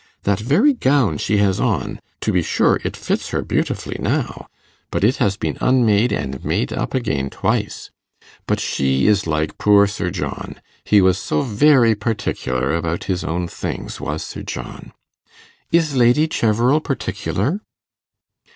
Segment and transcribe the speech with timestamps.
[0.23, 4.47] That very gown she has on to be sure, it fits her beautifully now
[4.89, 7.91] but it has been unmade and made up again twice.
[8.47, 13.47] But she is like poor Sir John he was so very particular about his own
[13.47, 14.91] things, was Sir John.
[15.71, 17.61] Is Lady Cheverel particular?